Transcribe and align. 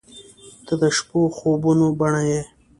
•ته 0.65 0.73
د 0.81 0.83
شپو 0.97 1.19
خوبونو 1.35 1.87
بڼه 1.99 2.21
یې. 2.29 2.41